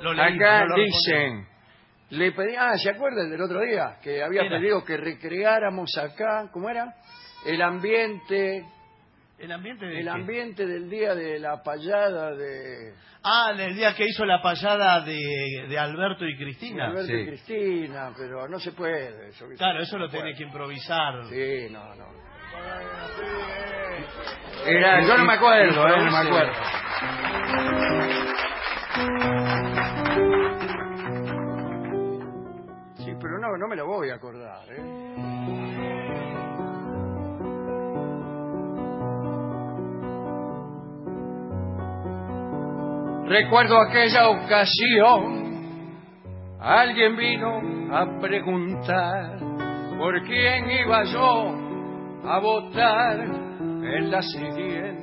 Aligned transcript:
Lo 0.00 0.12
leí, 0.12 0.34
Acá 0.36 0.64
no 0.64 0.76
lo 0.76 0.82
dicen, 0.82 1.46
le 2.10 2.32
pedí, 2.32 2.56
ah, 2.58 2.76
¿se 2.76 2.90
acuerdan 2.90 3.30
del 3.30 3.40
otro 3.40 3.60
día? 3.60 3.98
Que 4.02 4.24
había 4.24 4.42
Era. 4.42 4.58
pedido 4.58 4.84
que 4.84 4.96
recreáramos 4.96 5.96
acá, 5.96 6.50
¿cómo 6.52 6.68
era? 6.68 6.94
El 7.46 7.62
ambiente. 7.62 8.64
El 9.38 9.52
ambiente 9.52 9.86
de 9.86 9.98
el 10.00 10.04
qué? 10.06 10.10
ambiente 10.10 10.66
del 10.66 10.90
día 10.90 11.14
de 11.14 11.38
la 11.38 11.62
payada 11.62 12.34
de, 12.34 12.92
Ah, 13.22 13.52
el 13.56 13.76
día 13.76 13.94
que 13.94 14.04
hizo 14.06 14.24
la 14.24 14.42
payada 14.42 15.00
de, 15.02 15.66
de 15.68 15.78
Alberto 15.78 16.24
y 16.24 16.32
de 16.32 16.38
Cristina. 16.42 16.86
Alberto 16.88 17.06
sí. 17.12 17.20
y 17.20 17.24
Cristina, 17.26 18.12
pero 18.16 18.48
no 18.48 18.58
se 18.58 18.72
puede. 18.72 19.28
Eso, 19.28 19.46
Claro, 19.56 19.80
eso 19.80 19.96
lo 19.96 20.08
se 20.08 20.16
tenés 20.16 20.36
que 20.36 20.44
puede. 20.44 20.48
improvisar. 20.48 21.24
Sí, 21.26 21.68
no, 21.70 21.94
no. 21.94 22.18
Era, 24.66 25.06
yo 25.06 25.16
no 25.18 25.24
me 25.24 25.34
acuerdo, 25.34 25.86
eh, 25.86 26.04
no 26.04 26.10
me 26.10 26.16
acuerdo. 26.18 26.52
Me 33.68 33.76
lo 33.76 33.86
voy 33.86 34.10
a 34.10 34.14
acordar, 34.14 34.64
¿eh? 34.70 34.82
Recuerdo 43.26 43.78
aquella 43.78 44.30
ocasión, 44.30 45.98
alguien 46.58 47.14
vino 47.14 47.94
a 47.94 48.18
preguntar 48.20 49.38
por 49.98 50.22
quién 50.22 50.70
iba 50.70 51.04
yo 51.04 51.54
a 52.24 52.38
votar 52.40 53.20
en 53.20 54.10
la 54.10 54.22
siguiente 54.22 54.98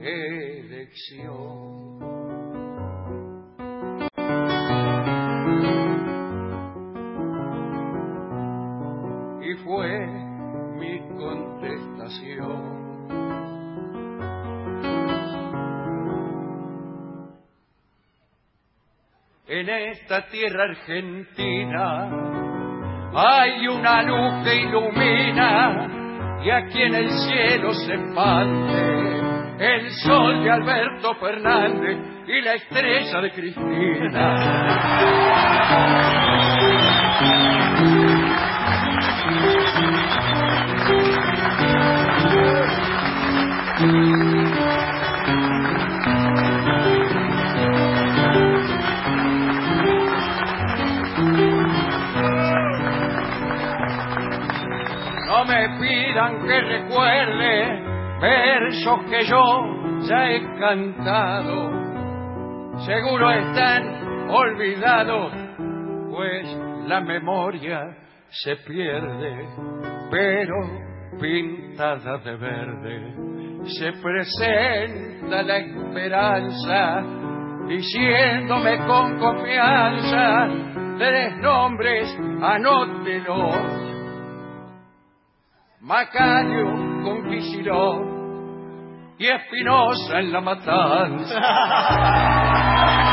elección. 0.00 2.11
En 19.46 19.68
esta 19.68 20.26
tierra 20.28 20.64
argentina 20.64 22.10
hay 23.14 23.68
una 23.68 24.02
luz 24.02 24.44
que 24.44 24.56
ilumina 24.56 26.40
y 26.44 26.50
aquí 26.50 26.82
en 26.82 26.94
el 26.94 27.10
cielo 27.10 27.72
se 27.72 27.94
expande 27.94 29.02
el 29.58 29.90
sol 30.04 30.42
de 30.42 30.50
Alberto 30.50 31.14
Fernández 31.14 31.98
y 32.26 32.40
la 32.40 32.54
estrella 32.54 33.20
de 33.20 33.30
Cristina. 33.30 34.34
No 43.72 43.88
me 55.46 55.68
pidan 55.80 56.46
que 56.46 56.60
recuerde 56.60 57.82
versos 58.20 59.00
que 59.10 59.24
yo 59.24 59.42
ya 60.02 60.30
he 60.30 60.42
cantado. 60.58 61.70
Seguro 62.84 63.30
están 63.30 64.28
olvidados, 64.28 65.32
pues 66.10 66.46
la 66.86 67.00
memoria 67.00 67.96
se 68.28 68.56
pierde, 68.56 69.48
pero 70.10 70.91
pintada 71.20 72.18
de 72.18 72.36
verde 72.36 73.32
se 73.64 73.92
presenta 73.92 75.42
la 75.42 75.56
esperanza, 75.58 77.02
diciéndome 77.68 78.86
con 78.86 79.18
confianza, 79.18 80.48
tres 80.98 81.36
nombres, 81.38 82.18
anótelos. 82.42 83.56
Macario 85.80 86.66
con 87.02 87.28
Kicillof 87.28 88.00
y 89.18 89.26
Espinosa 89.26 90.20
en 90.20 90.32
la 90.32 90.40
matanza. 90.40 91.40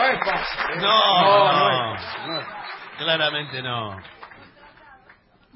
No 0.00 0.06
es 0.06 0.18
fácil. 0.20 0.60
¿eh? 0.70 0.76
No, 0.76 1.22
no, 1.22 1.52
no. 1.52 1.94
es 1.94 2.00
fácil, 2.00 2.26
no 2.26 2.40
es 2.40 2.46
fácil. 2.46 2.96
Claramente 2.98 3.62
no. 3.62 4.00